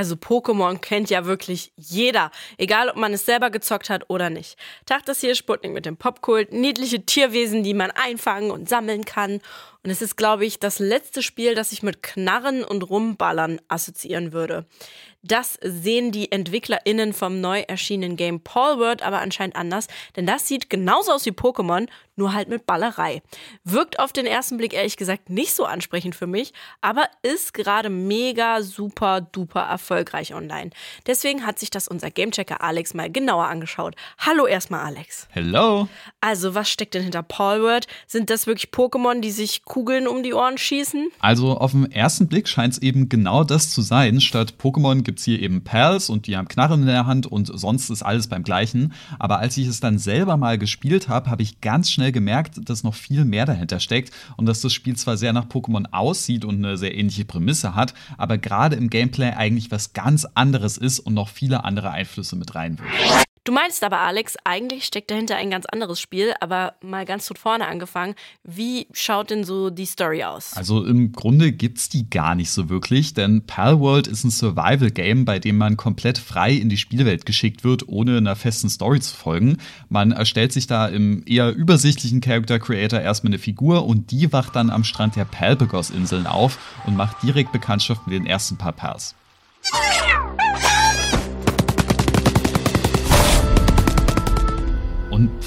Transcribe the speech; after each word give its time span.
Also 0.00 0.14
Pokémon 0.14 0.78
kennt 0.80 1.10
ja 1.10 1.26
wirklich 1.26 1.74
jeder, 1.76 2.30
egal 2.56 2.88
ob 2.88 2.96
man 2.96 3.12
es 3.12 3.26
selber 3.26 3.50
gezockt 3.50 3.90
hat 3.90 4.08
oder 4.08 4.30
nicht. 4.30 4.56
Tag 4.86 5.04
das 5.04 5.20
hier 5.20 5.34
Sputnik 5.34 5.72
mit 5.72 5.84
dem 5.84 5.98
Popkult, 5.98 6.54
niedliche 6.54 7.04
Tierwesen, 7.04 7.64
die 7.64 7.74
man 7.74 7.90
einfangen 7.90 8.50
und 8.50 8.66
sammeln 8.66 9.04
kann. 9.04 9.42
Und 9.82 9.90
es 9.90 10.02
ist, 10.02 10.16
glaube 10.16 10.44
ich, 10.44 10.58
das 10.58 10.78
letzte 10.78 11.22
Spiel, 11.22 11.54
das 11.54 11.72
ich 11.72 11.82
mit 11.82 12.02
Knarren 12.02 12.64
und 12.64 12.82
Rumballern 12.82 13.60
assoziieren 13.68 14.32
würde. 14.32 14.66
Das 15.22 15.58
sehen 15.62 16.12
die 16.12 16.32
EntwicklerInnen 16.32 17.12
vom 17.12 17.42
neu 17.42 17.60
erschienenen 17.60 18.16
Game 18.16 18.40
Palworld 18.40 19.02
aber 19.02 19.18
anscheinend 19.20 19.54
anders, 19.54 19.86
denn 20.16 20.24
das 20.24 20.48
sieht 20.48 20.70
genauso 20.70 21.12
aus 21.12 21.26
wie 21.26 21.30
Pokémon, 21.30 21.88
nur 22.16 22.32
halt 22.32 22.48
mit 22.48 22.66
Ballerei. 22.66 23.22
Wirkt 23.64 23.98
auf 23.98 24.12
den 24.12 24.26
ersten 24.26 24.56
Blick 24.56 24.72
ehrlich 24.72 24.96
gesagt 24.96 25.28
nicht 25.28 25.54
so 25.54 25.64
ansprechend 25.64 26.14
für 26.14 26.26
mich, 26.26 26.52
aber 26.80 27.06
ist 27.22 27.52
gerade 27.52 27.90
mega 27.90 28.62
super 28.62 29.20
duper 29.20 29.62
erfolgreich 29.62 30.34
online. 30.34 30.70
Deswegen 31.06 31.46
hat 31.46 31.58
sich 31.58 31.70
das 31.70 31.88
unser 31.88 32.10
Gamechecker 32.10 32.62
Alex 32.62 32.94
mal 32.94 33.10
genauer 33.10 33.46
angeschaut. 33.46 33.96
Hallo 34.18 34.46
erstmal 34.46 34.84
Alex. 34.86 35.28
Hello. 35.30 35.88
Also, 36.20 36.54
was 36.54 36.70
steckt 36.70 36.94
denn 36.94 37.02
hinter 37.02 37.22
Palworld? 37.22 37.86
Sind 38.06 38.30
das 38.30 38.46
wirklich 38.46 38.70
Pokémon, 38.70 39.20
die 39.20 39.30
sich 39.30 39.64
Kugeln 39.70 40.08
um 40.08 40.24
die 40.24 40.34
Ohren 40.34 40.58
schießen? 40.58 41.10
Also, 41.20 41.56
auf 41.56 41.70
den 41.70 41.92
ersten 41.92 42.26
Blick 42.26 42.48
scheint 42.48 42.72
es 42.72 42.82
eben 42.82 43.08
genau 43.08 43.44
das 43.44 43.70
zu 43.70 43.82
sein. 43.82 44.20
Statt 44.20 44.54
Pokémon 44.60 45.02
gibt 45.02 45.20
es 45.20 45.24
hier 45.24 45.40
eben 45.40 45.62
Pals 45.62 46.10
und 46.10 46.26
die 46.26 46.36
haben 46.36 46.48
Knarren 46.48 46.80
in 46.80 46.86
der 46.88 47.06
Hand 47.06 47.28
und 47.28 47.46
sonst 47.54 47.88
ist 47.88 48.02
alles 48.02 48.26
beim 48.26 48.42
gleichen. 48.42 48.92
Aber 49.20 49.38
als 49.38 49.56
ich 49.56 49.68
es 49.68 49.78
dann 49.78 49.98
selber 49.98 50.36
mal 50.36 50.58
gespielt 50.58 51.08
habe, 51.08 51.30
habe 51.30 51.44
ich 51.44 51.60
ganz 51.60 51.88
schnell 51.88 52.10
gemerkt, 52.10 52.68
dass 52.68 52.82
noch 52.82 52.96
viel 52.96 53.24
mehr 53.24 53.46
dahinter 53.46 53.78
steckt 53.78 54.12
und 54.36 54.46
dass 54.46 54.60
das 54.60 54.72
Spiel 54.72 54.96
zwar 54.96 55.16
sehr 55.16 55.32
nach 55.32 55.46
Pokémon 55.46 55.86
aussieht 55.92 56.44
und 56.44 56.56
eine 56.56 56.76
sehr 56.76 56.98
ähnliche 56.98 57.24
Prämisse 57.24 57.76
hat, 57.76 57.94
aber 58.18 58.38
gerade 58.38 58.74
im 58.74 58.90
Gameplay 58.90 59.30
eigentlich 59.30 59.70
was 59.70 59.92
ganz 59.92 60.26
anderes 60.34 60.78
ist 60.78 60.98
und 60.98 61.14
noch 61.14 61.28
viele 61.28 61.62
andere 61.62 61.92
Einflüsse 61.92 62.34
mit 62.34 62.56
reinwirkt. 62.56 63.29
Du 63.50 63.54
meinst 63.54 63.82
aber, 63.82 63.98
Alex, 63.98 64.36
eigentlich 64.44 64.84
steckt 64.84 65.10
dahinter 65.10 65.34
ein 65.34 65.50
ganz 65.50 65.66
anderes 65.66 65.98
Spiel, 65.98 66.34
aber 66.38 66.74
mal 66.82 67.04
ganz 67.04 67.26
von 67.26 67.36
vorne 67.36 67.66
angefangen. 67.66 68.14
Wie 68.44 68.86
schaut 68.92 69.30
denn 69.30 69.42
so 69.42 69.70
die 69.70 69.86
Story 69.86 70.22
aus? 70.22 70.52
Also 70.56 70.84
im 70.84 71.10
Grunde 71.10 71.50
gibt's 71.50 71.88
die 71.88 72.08
gar 72.08 72.36
nicht 72.36 72.52
so 72.52 72.68
wirklich, 72.68 73.12
denn 73.12 73.46
Palworld 73.46 74.06
ist 74.06 74.22
ein 74.22 74.30
Survival-Game, 74.30 75.24
bei 75.24 75.40
dem 75.40 75.58
man 75.58 75.76
komplett 75.76 76.18
frei 76.18 76.52
in 76.52 76.68
die 76.68 76.76
Spielwelt 76.76 77.26
geschickt 77.26 77.64
wird, 77.64 77.88
ohne 77.88 78.18
einer 78.18 78.36
festen 78.36 78.70
Story 78.70 79.00
zu 79.00 79.16
folgen. 79.16 79.56
Man 79.88 80.12
erstellt 80.12 80.52
sich 80.52 80.68
da 80.68 80.86
im 80.86 81.24
eher 81.26 81.52
übersichtlichen 81.52 82.20
Character 82.20 82.60
Creator 82.60 83.00
erstmal 83.00 83.30
eine 83.32 83.40
Figur 83.40 83.84
und 83.84 84.12
die 84.12 84.32
wacht 84.32 84.54
dann 84.54 84.70
am 84.70 84.84
Strand 84.84 85.16
der 85.16 85.24
Palpagos-Inseln 85.24 86.28
auf 86.28 86.56
und 86.86 86.96
macht 86.96 87.20
direkt 87.24 87.50
Bekanntschaft 87.50 88.06
mit 88.06 88.14
den 88.14 88.26
ersten 88.26 88.58
paar 88.58 88.74
Pals. 88.74 89.16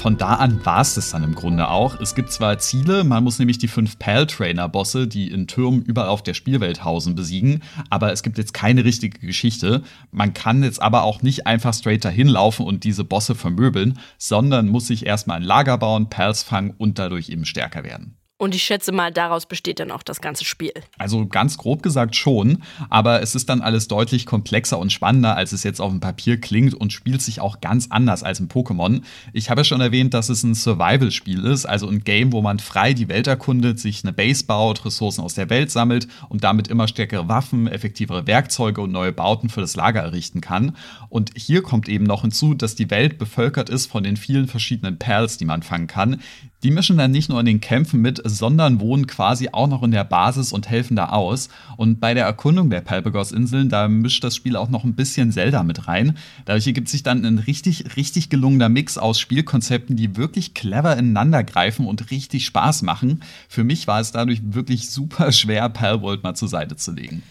Von 0.04 0.18
da 0.18 0.34
an 0.34 0.62
war 0.66 0.82
es 0.82 0.96
das 0.96 1.12
dann 1.12 1.24
im 1.24 1.34
Grunde 1.34 1.70
auch. 1.70 1.98
Es 1.98 2.14
gibt 2.14 2.30
zwar 2.30 2.58
Ziele, 2.58 3.04
man 3.04 3.24
muss 3.24 3.38
nämlich 3.38 3.56
die 3.56 3.68
fünf 3.68 3.98
Pal-Trainer-Bosse, 3.98 5.08
die 5.08 5.30
in 5.30 5.46
Türmen 5.46 5.80
überall 5.80 6.10
auf 6.10 6.22
der 6.22 6.34
Spielwelt 6.34 6.84
hausen, 6.84 7.14
besiegen, 7.14 7.62
aber 7.88 8.12
es 8.12 8.22
gibt 8.22 8.36
jetzt 8.36 8.52
keine 8.52 8.84
richtige 8.84 9.18
Geschichte. 9.18 9.82
Man 10.10 10.34
kann 10.34 10.62
jetzt 10.62 10.82
aber 10.82 11.04
auch 11.04 11.22
nicht 11.22 11.46
einfach 11.46 11.72
straight 11.72 12.04
dahin 12.04 12.28
laufen 12.28 12.66
und 12.66 12.84
diese 12.84 13.02
Bosse 13.02 13.34
vermöbeln, 13.34 13.98
sondern 14.18 14.68
muss 14.68 14.88
sich 14.88 15.06
erstmal 15.06 15.38
ein 15.38 15.42
Lager 15.42 15.78
bauen, 15.78 16.10
Pals 16.10 16.42
fangen 16.42 16.74
und 16.76 16.98
dadurch 16.98 17.30
eben 17.30 17.46
stärker 17.46 17.82
werden. 17.82 18.18
Und 18.44 18.54
ich 18.54 18.62
schätze 18.62 18.92
mal, 18.92 19.10
daraus 19.10 19.46
besteht 19.46 19.80
dann 19.80 19.90
auch 19.90 20.02
das 20.02 20.20
ganze 20.20 20.44
Spiel. 20.44 20.74
Also 20.98 21.26
ganz 21.26 21.56
grob 21.56 21.82
gesagt 21.82 22.14
schon, 22.14 22.62
aber 22.90 23.22
es 23.22 23.34
ist 23.34 23.48
dann 23.48 23.62
alles 23.62 23.88
deutlich 23.88 24.26
komplexer 24.26 24.78
und 24.78 24.92
spannender, 24.92 25.34
als 25.34 25.52
es 25.52 25.62
jetzt 25.62 25.80
auf 25.80 25.90
dem 25.90 26.00
Papier 26.00 26.38
klingt 26.38 26.74
und 26.74 26.92
spielt 26.92 27.22
sich 27.22 27.40
auch 27.40 27.62
ganz 27.62 27.86
anders 27.88 28.22
als 28.22 28.40
im 28.40 28.48
Pokémon. 28.48 29.00
Ich 29.32 29.48
habe 29.48 29.62
ja 29.62 29.64
schon 29.64 29.80
erwähnt, 29.80 30.12
dass 30.12 30.28
es 30.28 30.42
ein 30.42 30.54
Survival-Spiel 30.54 31.42
ist, 31.46 31.64
also 31.64 31.88
ein 31.88 32.04
Game, 32.04 32.32
wo 32.32 32.42
man 32.42 32.58
frei 32.58 32.92
die 32.92 33.08
Welt 33.08 33.28
erkundet, 33.28 33.80
sich 33.80 34.04
eine 34.04 34.12
Base 34.12 34.44
baut, 34.44 34.84
Ressourcen 34.84 35.22
aus 35.22 35.32
der 35.32 35.48
Welt 35.48 35.70
sammelt 35.70 36.06
und 36.28 36.44
damit 36.44 36.68
immer 36.68 36.86
stärkere 36.86 37.26
Waffen, 37.28 37.66
effektivere 37.66 38.26
Werkzeuge 38.26 38.82
und 38.82 38.92
neue 38.92 39.12
Bauten 39.12 39.48
für 39.48 39.62
das 39.62 39.74
Lager 39.74 40.02
errichten 40.02 40.42
kann. 40.42 40.76
Und 41.08 41.30
hier 41.34 41.62
kommt 41.62 41.88
eben 41.88 42.04
noch 42.04 42.20
hinzu, 42.20 42.52
dass 42.52 42.74
die 42.74 42.90
Welt 42.90 43.16
bevölkert 43.16 43.70
ist 43.70 43.86
von 43.86 44.04
den 44.04 44.18
vielen 44.18 44.48
verschiedenen 44.48 44.98
Pals, 44.98 45.38
die 45.38 45.46
man 45.46 45.62
fangen 45.62 45.86
kann. 45.86 46.20
Die 46.64 46.70
mischen 46.70 46.96
dann 46.96 47.10
nicht 47.10 47.28
nur 47.28 47.40
in 47.40 47.44
den 47.44 47.60
Kämpfen 47.60 48.00
mit, 48.00 48.22
sondern 48.24 48.80
wohnen 48.80 49.06
quasi 49.06 49.50
auch 49.52 49.68
noch 49.68 49.82
in 49.82 49.90
der 49.90 50.04
Basis 50.04 50.50
und 50.50 50.70
helfen 50.70 50.96
da 50.96 51.10
aus. 51.10 51.50
Und 51.76 52.00
bei 52.00 52.14
der 52.14 52.24
Erkundung 52.24 52.70
der 52.70 52.80
Palpagos-Inseln, 52.80 53.68
da 53.68 53.86
mischt 53.86 54.24
das 54.24 54.34
Spiel 54.34 54.56
auch 54.56 54.70
noch 54.70 54.82
ein 54.82 54.94
bisschen 54.94 55.30
Zelda 55.30 55.62
mit 55.62 55.88
rein. 55.88 56.16
Dadurch 56.46 56.66
ergibt 56.66 56.88
sich 56.88 57.02
dann 57.02 57.22
ein 57.26 57.36
richtig, 57.36 57.96
richtig 57.98 58.30
gelungener 58.30 58.70
Mix 58.70 58.96
aus 58.96 59.20
Spielkonzepten, 59.20 59.94
die 59.94 60.16
wirklich 60.16 60.54
clever 60.54 60.96
ineinander 60.96 61.44
greifen 61.44 61.86
und 61.86 62.10
richtig 62.10 62.46
Spaß 62.46 62.80
machen. 62.80 63.20
Für 63.46 63.62
mich 63.62 63.86
war 63.86 64.00
es 64.00 64.12
dadurch 64.12 64.40
wirklich 64.42 64.88
super 64.88 65.32
schwer, 65.32 65.68
Palworld 65.68 66.22
mal 66.22 66.34
zur 66.34 66.48
Seite 66.48 66.76
zu 66.76 66.92
legen. 66.92 67.22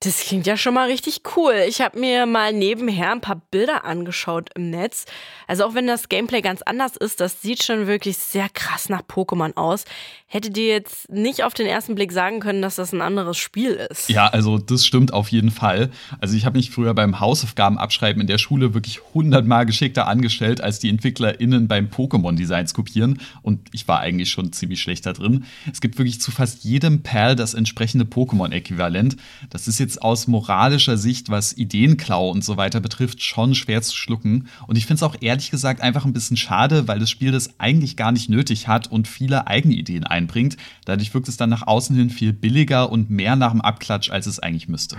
Das 0.00 0.20
klingt 0.20 0.46
ja 0.46 0.56
schon 0.56 0.74
mal 0.74 0.88
richtig 0.88 1.22
cool. 1.36 1.54
Ich 1.68 1.80
habe 1.80 1.98
mir 1.98 2.24
mal 2.24 2.52
nebenher 2.52 3.10
ein 3.10 3.20
paar 3.20 3.42
Bilder 3.50 3.84
angeschaut 3.84 4.48
im 4.54 4.70
Netz. 4.70 5.06
Also 5.48 5.64
auch 5.64 5.74
wenn 5.74 5.88
das 5.88 6.08
Gameplay 6.08 6.40
ganz 6.40 6.62
anders 6.62 6.96
ist, 6.96 7.18
das 7.18 7.42
sieht 7.42 7.64
schon 7.64 7.88
wirklich 7.88 8.16
sehr 8.16 8.48
krass 8.48 8.88
nach 8.88 9.02
Pokémon 9.02 9.56
aus. 9.56 9.86
Hättet 10.26 10.56
ihr 10.56 10.68
jetzt 10.68 11.10
nicht 11.10 11.42
auf 11.42 11.52
den 11.52 11.66
ersten 11.66 11.96
Blick 11.96 12.12
sagen 12.12 12.38
können, 12.38 12.62
dass 12.62 12.76
das 12.76 12.92
ein 12.92 13.00
anderes 13.00 13.38
Spiel 13.38 13.70
ist? 13.70 14.08
Ja, 14.08 14.28
also 14.28 14.58
das 14.58 14.86
stimmt 14.86 15.12
auf 15.12 15.30
jeden 15.30 15.50
Fall. 15.50 15.90
Also 16.20 16.36
ich 16.36 16.44
habe 16.44 16.58
mich 16.58 16.70
früher 16.70 16.94
beim 16.94 17.18
Hausaufgaben 17.18 17.76
abschreiben 17.76 18.20
in 18.20 18.28
der 18.28 18.38
Schule 18.38 18.74
wirklich 18.74 19.00
hundertmal 19.14 19.66
geschickter 19.66 20.06
angestellt, 20.06 20.60
als 20.60 20.78
die 20.78 20.90
EntwicklerInnen 20.90 21.66
beim 21.66 21.88
Pokémon-Designs 21.88 22.72
kopieren. 22.72 23.20
Und 23.42 23.68
ich 23.72 23.88
war 23.88 23.98
eigentlich 23.98 24.30
schon 24.30 24.52
ziemlich 24.52 24.80
schlecht 24.80 25.06
da 25.06 25.12
drin. 25.12 25.44
Es 25.72 25.80
gibt 25.80 25.98
wirklich 25.98 26.20
zu 26.20 26.30
fast 26.30 26.62
jedem 26.62 27.02
Perl 27.02 27.34
das 27.34 27.54
entsprechende 27.54 28.04
Pokémon-Äquivalent. 28.04 29.16
Das 29.50 29.66
ist 29.66 29.80
jetzt 29.80 29.87
jetzt 29.88 30.02
aus 30.02 30.26
moralischer 30.26 30.98
Sicht, 30.98 31.30
was 31.30 31.56
Ideenklau 31.56 32.28
und 32.28 32.44
so 32.44 32.58
weiter 32.58 32.80
betrifft, 32.80 33.22
schon 33.22 33.54
schwer 33.54 33.80
zu 33.80 33.96
schlucken. 33.96 34.48
Und 34.66 34.76
ich 34.76 34.84
finde 34.84 34.96
es 34.96 35.02
auch 35.02 35.16
ehrlich 35.20 35.50
gesagt 35.50 35.80
einfach 35.80 36.04
ein 36.04 36.12
bisschen 36.12 36.36
schade, 36.36 36.86
weil 36.86 36.98
das 36.98 37.08
Spiel 37.08 37.32
das 37.32 37.58
eigentlich 37.58 37.96
gar 37.96 38.12
nicht 38.12 38.28
nötig 38.28 38.68
hat 38.68 38.86
und 38.88 39.08
viele 39.08 39.46
eigene 39.46 39.74
Ideen 39.74 40.04
einbringt. 40.04 40.58
Dadurch 40.84 41.14
wirkt 41.14 41.28
es 41.28 41.38
dann 41.38 41.48
nach 41.48 41.66
außen 41.66 41.96
hin 41.96 42.10
viel 42.10 42.34
billiger 42.34 42.92
und 42.92 43.08
mehr 43.08 43.34
nach 43.34 43.52
dem 43.52 43.62
Abklatsch, 43.62 44.10
als 44.10 44.26
es 44.26 44.38
eigentlich 44.38 44.68
müsste. 44.68 44.98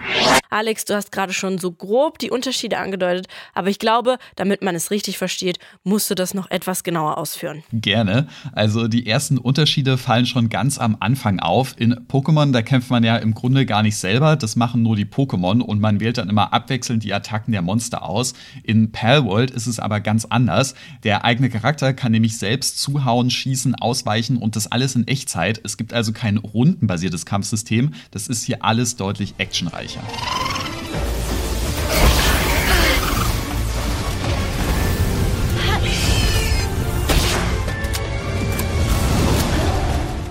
Alex, 0.49 0.85
du 0.85 0.95
hast 0.95 1.11
gerade 1.11 1.33
schon 1.33 1.59
so 1.59 1.71
grob 1.71 2.17
die 2.17 2.31
Unterschiede 2.31 2.79
angedeutet, 2.79 3.27
aber 3.53 3.69
ich 3.69 3.77
glaube, 3.77 4.17
damit 4.35 4.63
man 4.63 4.73
es 4.73 4.89
richtig 4.89 5.17
versteht, 5.17 5.59
musst 5.83 6.09
du 6.09 6.15
das 6.15 6.33
noch 6.33 6.49
etwas 6.49 6.83
genauer 6.83 7.17
ausführen. 7.17 7.63
Gerne. 7.71 8.27
Also 8.53 8.87
die 8.87 9.05
ersten 9.05 9.37
Unterschiede 9.37 9.97
fallen 9.97 10.25
schon 10.25 10.49
ganz 10.49 10.79
am 10.79 10.97
Anfang 10.99 11.39
auf. 11.39 11.75
In 11.77 11.93
Pokémon, 12.07 12.51
da 12.51 12.63
kämpft 12.63 12.89
man 12.89 13.03
ja 13.03 13.17
im 13.17 13.35
Grunde 13.35 13.65
gar 13.67 13.83
nicht 13.83 13.97
selber. 13.97 14.35
Das 14.35 14.55
machen 14.55 14.81
nur 14.81 14.95
die 14.95 15.05
Pokémon 15.05 15.61
und 15.61 15.79
man 15.79 15.99
wählt 15.99 16.17
dann 16.17 16.29
immer 16.29 16.51
abwechselnd 16.51 17.03
die 17.03 17.13
Attacken 17.13 17.51
der 17.51 17.61
Monster 17.61 18.03
aus. 18.03 18.33
In 18.63 18.91
Palworld 18.91 19.51
ist 19.51 19.67
es 19.67 19.79
aber 19.79 19.99
ganz 19.99 20.25
anders. 20.25 20.73
Der 21.03 21.25
eigene 21.25 21.49
Charakter 21.49 21.93
kann 21.93 22.11
nämlich 22.11 22.39
selbst 22.39 22.79
zuhauen, 22.79 23.29
schießen, 23.29 23.75
ausweichen 23.75 24.37
und 24.37 24.55
das 24.55 24.71
alles 24.71 24.95
in 24.95 25.07
Echtzeit. 25.07 25.61
Es 25.63 25.77
gibt 25.77 25.93
also 25.93 26.11
kein 26.11 26.37
rundenbasiertes 26.37 27.25
Kampfsystem. 27.25 27.93
Das 28.11 28.27
ist 28.27 28.43
hier 28.43 28.65
alles 28.65 28.95
deutlich 28.95 29.35
actionreicher. 29.37 30.01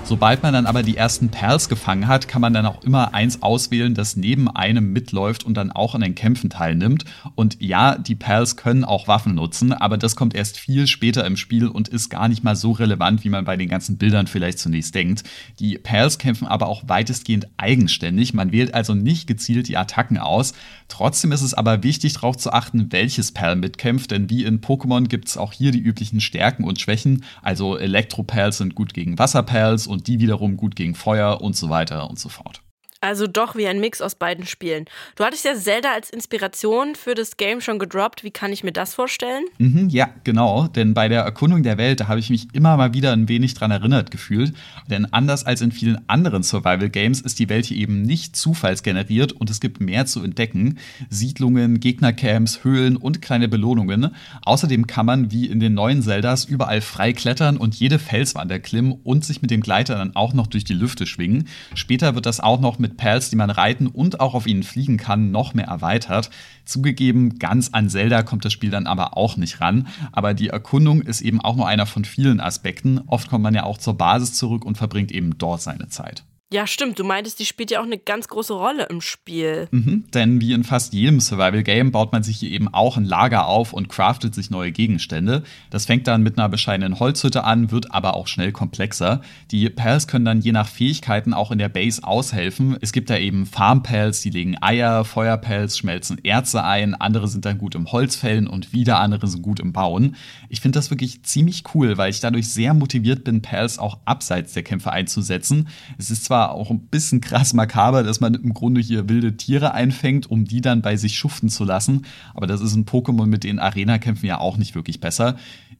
Sobald 0.08 0.42
man 0.42 0.54
dann 0.54 0.64
aber 0.64 0.82
die 0.82 0.96
ersten 0.96 1.28
Perls 1.28 1.68
gefangen 1.68 2.08
hat, 2.08 2.28
kann 2.28 2.40
man 2.40 2.54
dann 2.54 2.64
auch 2.64 2.82
immer 2.82 3.12
eins 3.12 3.42
auswählen, 3.42 3.94
das 3.94 4.16
neben 4.16 4.48
einem 4.48 4.90
mitläuft 4.94 5.44
und 5.44 5.54
dann 5.54 5.70
auch 5.70 5.94
an 5.94 6.00
den 6.00 6.14
Kämpfen 6.14 6.48
teilnimmt. 6.48 7.04
Und 7.34 7.60
ja, 7.60 7.98
die 7.98 8.14
Perls 8.14 8.56
können 8.56 8.84
auch 8.84 9.06
Waffen 9.06 9.34
nutzen, 9.34 9.74
aber 9.74 9.98
das 9.98 10.16
kommt 10.16 10.34
erst 10.34 10.56
viel 10.56 10.86
später 10.86 11.26
im 11.26 11.36
Spiel 11.36 11.68
und 11.68 11.88
ist 11.88 12.08
gar 12.08 12.28
nicht 12.28 12.42
mal 12.42 12.56
so 12.56 12.72
relevant, 12.72 13.22
wie 13.22 13.28
man 13.28 13.44
bei 13.44 13.58
den 13.58 13.68
ganzen 13.68 13.98
Bildern 13.98 14.26
vielleicht 14.26 14.58
zunächst 14.60 14.94
denkt. 14.94 15.24
Die 15.58 15.76
Perls 15.76 16.16
kämpfen 16.16 16.48
aber 16.48 16.68
auch 16.68 16.84
weitestgehend 16.86 17.46
eigenständig. 17.58 18.32
Man 18.32 18.50
wählt 18.50 18.72
also 18.72 18.94
nicht 18.94 19.26
gezielt 19.26 19.68
die 19.68 19.76
Attacken 19.76 20.16
aus. 20.16 20.54
Trotzdem 20.88 21.32
ist 21.32 21.42
es 21.42 21.52
aber 21.52 21.82
wichtig, 21.82 22.14
darauf 22.14 22.38
zu 22.38 22.50
achten, 22.50 22.92
welches 22.92 23.32
Perl 23.32 23.56
mitkämpft, 23.56 24.10
denn 24.10 24.30
wie 24.30 24.44
in 24.44 24.62
Pokémon 24.62 25.06
gibt 25.06 25.28
es 25.28 25.36
auch 25.36 25.52
hier 25.52 25.70
die 25.70 25.80
üblichen 25.80 26.22
Stärken 26.22 26.64
und 26.64 26.80
Schwächen. 26.80 27.24
Also 27.42 27.76
Elektro-Perls 27.76 28.56
sind 28.56 28.74
gut 28.74 28.94
gegen 28.94 29.18
Wasserperls 29.18 29.86
und 29.86 29.97
und 29.98 30.06
die 30.06 30.20
wiederum 30.20 30.56
gut 30.56 30.76
gegen 30.76 30.94
Feuer 30.94 31.40
und 31.40 31.56
so 31.56 31.70
weiter 31.70 32.08
und 32.08 32.20
so 32.20 32.28
fort. 32.28 32.62
Also 33.00 33.28
doch 33.28 33.54
wie 33.54 33.68
ein 33.68 33.78
Mix 33.78 34.00
aus 34.00 34.16
beiden 34.16 34.44
Spielen. 34.44 34.86
Du 35.14 35.24
hattest 35.24 35.44
ja 35.44 35.54
Zelda 35.54 35.92
als 35.92 36.10
Inspiration 36.10 36.96
für 36.96 37.14
das 37.14 37.36
Game 37.36 37.60
schon 37.60 37.78
gedroppt. 37.78 38.24
Wie 38.24 38.32
kann 38.32 38.52
ich 38.52 38.64
mir 38.64 38.72
das 38.72 38.92
vorstellen? 38.92 39.44
Mhm, 39.58 39.88
ja, 39.88 40.08
genau. 40.24 40.66
Denn 40.66 40.94
bei 40.94 41.08
der 41.08 41.22
Erkundung 41.22 41.62
der 41.62 41.78
Welt, 41.78 42.00
da 42.00 42.08
habe 42.08 42.18
ich 42.18 42.28
mich 42.28 42.48
immer 42.54 42.76
mal 42.76 42.94
wieder 42.94 43.12
ein 43.12 43.28
wenig 43.28 43.54
dran 43.54 43.70
erinnert 43.70 44.10
gefühlt. 44.10 44.52
Denn 44.90 45.12
anders 45.12 45.46
als 45.46 45.60
in 45.60 45.70
vielen 45.70 46.08
anderen 46.08 46.42
Survival-Games 46.42 47.20
ist 47.20 47.38
die 47.38 47.48
Welt 47.48 47.66
hier 47.66 47.76
eben 47.76 48.02
nicht 48.02 48.34
zufallsgeneriert 48.34 49.30
und 49.30 49.48
es 49.48 49.60
gibt 49.60 49.80
mehr 49.80 50.06
zu 50.06 50.20
entdecken. 50.24 50.78
Siedlungen, 51.08 51.78
Gegnercamps, 51.78 52.64
Höhlen 52.64 52.96
und 52.96 53.22
kleine 53.22 53.46
Belohnungen. 53.46 54.12
Außerdem 54.42 54.88
kann 54.88 55.06
man, 55.06 55.30
wie 55.30 55.46
in 55.46 55.60
den 55.60 55.74
neuen 55.74 56.02
Zeldas, 56.02 56.46
überall 56.46 56.80
frei 56.80 57.12
klettern 57.12 57.58
und 57.58 57.76
jede 57.76 58.00
Felswand 58.00 58.50
erklimmen 58.50 58.98
und 59.04 59.24
sich 59.24 59.40
mit 59.40 59.52
dem 59.52 59.60
Gleiter 59.60 59.96
dann 59.96 60.16
auch 60.16 60.32
noch 60.32 60.48
durch 60.48 60.64
die 60.64 60.74
Lüfte 60.74 61.06
schwingen. 61.06 61.46
Später 61.74 62.16
wird 62.16 62.26
das 62.26 62.40
auch 62.40 62.60
noch 62.60 62.80
mit 62.80 62.87
mit 62.88 62.96
Pals, 62.96 63.30
die 63.30 63.36
man 63.36 63.50
reiten 63.50 63.86
und 63.86 64.20
auch 64.20 64.34
auf 64.34 64.46
ihnen 64.46 64.62
fliegen 64.62 64.96
kann, 64.96 65.30
noch 65.30 65.54
mehr 65.54 65.66
erweitert. 65.66 66.30
Zugegeben, 66.64 67.38
ganz 67.38 67.70
an 67.72 67.88
Zelda 67.88 68.22
kommt 68.22 68.44
das 68.44 68.52
Spiel 68.52 68.70
dann 68.70 68.86
aber 68.86 69.16
auch 69.16 69.36
nicht 69.36 69.60
ran. 69.60 69.88
Aber 70.12 70.34
die 70.34 70.48
Erkundung 70.48 71.02
ist 71.02 71.20
eben 71.20 71.40
auch 71.40 71.56
nur 71.56 71.68
einer 71.68 71.86
von 71.86 72.04
vielen 72.04 72.40
Aspekten. 72.40 73.00
Oft 73.06 73.28
kommt 73.28 73.42
man 73.42 73.54
ja 73.54 73.64
auch 73.64 73.78
zur 73.78 73.96
Basis 73.96 74.34
zurück 74.34 74.64
und 74.64 74.76
verbringt 74.76 75.12
eben 75.12 75.36
dort 75.38 75.60
seine 75.60 75.88
Zeit. 75.88 76.24
Ja, 76.50 76.66
stimmt. 76.66 76.98
Du 76.98 77.04
meintest, 77.04 77.40
die 77.40 77.44
spielt 77.44 77.70
ja 77.70 77.78
auch 77.78 77.84
eine 77.84 77.98
ganz 77.98 78.26
große 78.26 78.54
Rolle 78.54 78.84
im 78.84 79.02
Spiel. 79.02 79.68
Mhm, 79.70 80.04
denn 80.14 80.40
wie 80.40 80.54
in 80.54 80.64
fast 80.64 80.94
jedem 80.94 81.20
Survival-Game 81.20 81.92
baut 81.92 82.10
man 82.12 82.22
sich 82.22 82.38
hier 82.38 82.50
eben 82.50 82.72
auch 82.72 82.96
ein 82.96 83.04
Lager 83.04 83.46
auf 83.46 83.74
und 83.74 83.90
craftet 83.90 84.34
sich 84.34 84.48
neue 84.48 84.72
Gegenstände. 84.72 85.42
Das 85.68 85.84
fängt 85.84 86.06
dann 86.06 86.22
mit 86.22 86.38
einer 86.38 86.48
bescheidenen 86.48 87.00
Holzhütte 87.00 87.44
an, 87.44 87.70
wird 87.70 87.92
aber 87.92 88.14
auch 88.14 88.28
schnell 88.28 88.50
komplexer. 88.50 89.20
Die 89.50 89.68
Pals 89.68 90.06
können 90.06 90.24
dann 90.24 90.40
je 90.40 90.52
nach 90.52 90.68
Fähigkeiten 90.68 91.34
auch 91.34 91.50
in 91.50 91.58
der 91.58 91.68
Base 91.68 92.02
aushelfen. 92.02 92.78
Es 92.80 92.92
gibt 92.92 93.10
da 93.10 93.18
eben 93.18 93.44
Farm-Pals, 93.44 94.22
die 94.22 94.30
legen 94.30 94.56
Eier, 94.62 95.04
Feuer-Pals 95.04 95.76
schmelzen 95.76 96.16
Erze 96.24 96.64
ein, 96.64 96.94
andere 96.94 97.28
sind 97.28 97.44
dann 97.44 97.58
gut 97.58 97.74
im 97.74 97.92
Holzfällen 97.92 98.46
und 98.46 98.72
wieder 98.72 99.00
andere 99.00 99.26
sind 99.26 99.42
gut 99.42 99.60
im 99.60 99.74
Bauen. 99.74 100.16
Ich 100.48 100.62
finde 100.62 100.78
das 100.78 100.88
wirklich 100.88 101.22
ziemlich 101.24 101.64
cool, 101.74 101.98
weil 101.98 102.08
ich 102.08 102.20
dadurch 102.20 102.48
sehr 102.48 102.72
motiviert 102.72 103.22
bin, 103.24 103.42
Pals 103.42 103.78
auch 103.78 103.98
abseits 104.06 104.54
der 104.54 104.62
Kämpfe 104.62 104.92
einzusetzen. 104.92 105.68
Es 105.98 106.10
ist 106.10 106.24
zwar 106.24 106.37
zwar 106.38 106.52
auch 106.52 106.70
ein 106.70 106.86
bisschen 106.86 107.20
krass 107.20 107.52
makaber, 107.52 108.04
dass 108.04 108.20
man 108.20 108.34
im 108.34 108.54
Grunde 108.54 108.80
hier 108.80 109.08
wilde 109.08 109.36
Tiere 109.36 109.74
einfängt, 109.74 110.30
um 110.30 110.44
die 110.44 110.60
dann 110.60 110.82
bei 110.82 110.96
sich 110.96 111.18
schuften 111.18 111.48
zu 111.48 111.64
lassen. 111.64 112.06
Aber 112.34 112.46
das 112.46 112.60
ist 112.60 112.76
ein 112.76 112.84
Pokémon 112.84 113.26
mit 113.26 113.42
den 113.42 113.58
Arena-Kämpfen 113.58 114.26
ja 114.26 114.38
auch 114.38 114.56
nicht 114.56 114.76
wirklich 114.76 115.00
besser. 115.00 115.36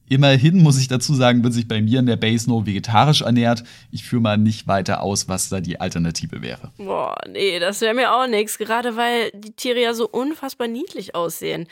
Immerhin 0.09 0.61
muss 0.61 0.77
ich 0.77 0.89
dazu 0.89 1.13
sagen, 1.13 1.43
wird 1.43 1.53
sich 1.53 1.67
bei 1.67 1.81
mir 1.81 1.99
in 1.99 2.07
der 2.07 2.17
Base 2.17 2.49
nur 2.49 2.65
vegetarisch 2.65 3.21
ernährt. 3.21 3.63
Ich 3.91 4.03
führe 4.03 4.21
mal 4.21 4.37
nicht 4.37 4.67
weiter 4.67 5.01
aus, 5.01 5.29
was 5.29 5.47
da 5.47 5.61
die 5.61 5.79
Alternative 5.79 6.41
wäre. 6.41 6.73
Boah, 6.77 7.15
nee, 7.29 7.59
das 7.59 7.79
wäre 7.79 7.93
mir 7.93 8.13
auch 8.13 8.27
nichts. 8.27 8.57
Gerade 8.57 8.97
weil 8.97 9.31
die 9.33 9.53
Tiere 9.53 9.81
ja 9.81 9.93
so 9.93 10.09
unfassbar 10.09 10.67
niedlich 10.67 11.15
aussehen. 11.15 11.67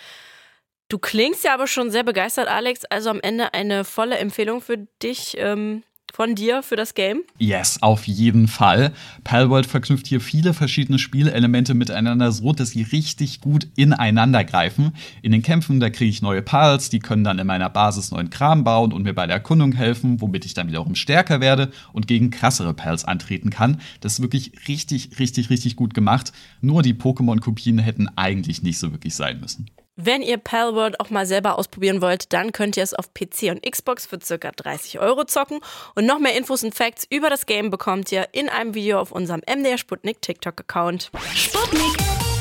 Du 0.87 0.97
klingst 0.97 1.43
ja 1.43 1.53
aber 1.53 1.67
schon 1.67 1.91
sehr 1.91 2.03
begeistert, 2.03 2.47
Alex. 2.47 2.85
Also 2.85 3.09
am 3.09 3.19
Ende 3.19 3.53
eine 3.53 3.83
volle 3.83 4.17
Empfehlung 4.17 4.61
für 4.61 4.77
dich. 5.01 5.35
Ähm, 5.37 5.83
von 6.17 6.33
dir 6.33 6.63
für 6.63 6.75
das 6.75 6.95
Game? 6.95 7.21
Yes, 7.37 7.77
auf 7.83 8.07
jeden 8.07 8.47
Fall. 8.47 8.91
Palworld 9.23 9.67
verknüpft 9.67 10.07
hier 10.07 10.19
viele 10.19 10.55
verschiedene 10.55 10.97
Spielelemente 10.97 11.75
miteinander, 11.75 12.31
so 12.31 12.53
dass 12.53 12.71
sie 12.71 12.81
richtig 12.81 13.39
gut 13.39 13.67
ineinander 13.75 14.43
greifen. 14.43 14.93
In 15.21 15.31
den 15.31 15.43
Kämpfen, 15.43 15.79
da 15.79 15.91
kriege 15.91 16.09
ich 16.09 16.23
neue 16.23 16.41
Pals, 16.41 16.89
die 16.89 16.97
können 16.97 17.23
dann 17.23 17.37
in 17.37 17.45
meiner 17.45 17.69
Basis 17.69 18.09
neuen 18.09 18.31
Kram 18.31 18.63
bauen 18.63 18.93
und 18.93 19.03
mir 19.03 19.13
bei 19.13 19.27
der 19.27 19.35
Erkundung 19.35 19.73
helfen, 19.73 20.19
womit 20.19 20.43
ich 20.47 20.55
dann 20.55 20.69
wiederum 20.69 20.95
stärker 20.95 21.39
werde 21.39 21.69
und 21.93 22.07
gegen 22.07 22.31
krassere 22.31 22.73
Pals 22.73 23.05
antreten 23.05 23.51
kann. 23.51 23.79
Das 24.01 24.13
ist 24.13 24.21
wirklich 24.23 24.53
richtig, 24.67 25.19
richtig, 25.19 25.51
richtig 25.51 25.75
gut 25.75 25.93
gemacht. 25.93 26.33
Nur 26.61 26.81
die 26.81 26.95
Pokémon-Kopien 26.95 27.77
hätten 27.77 28.07
eigentlich 28.15 28.63
nicht 28.63 28.79
so 28.79 28.91
wirklich 28.91 29.13
sein 29.13 29.39
müssen. 29.39 29.69
Wenn 29.99 30.21
ihr 30.21 30.37
Palworld 30.37 30.99
auch 30.99 31.09
mal 31.09 31.25
selber 31.25 31.57
ausprobieren 31.57 32.01
wollt, 32.03 32.31
dann 32.31 32.51
könnt 32.51 32.77
ihr 32.77 32.83
es 32.83 32.93
auf 32.93 33.15
PC 33.15 33.49
und 33.49 33.63
Xbox 33.63 34.05
für 34.05 34.19
ca. 34.19 34.51
30 34.51 34.99
Euro 34.99 35.25
zocken. 35.25 35.59
Und 35.95 36.05
noch 36.05 36.19
mehr 36.19 36.37
Infos 36.37 36.63
und 36.63 36.75
Facts 36.75 37.07
über 37.09 37.31
das 37.31 37.47
Game 37.47 37.71
bekommt 37.71 38.11
ihr 38.11 38.27
in 38.31 38.47
einem 38.47 38.75
Video 38.75 38.99
auf 38.99 39.11
unserem 39.11 39.41
MDR 39.47 39.79
Sputnik 39.79 40.21
TikTok-Account. 40.21 41.09
Sputnik 41.33 41.97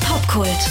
Popkult. 0.07 0.69